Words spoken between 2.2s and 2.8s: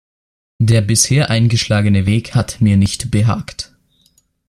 hat mir